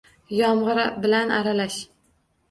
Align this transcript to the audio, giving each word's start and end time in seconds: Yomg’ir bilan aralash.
Yomg’ir 0.35 0.79
bilan 1.03 1.33
aralash. 1.35 1.77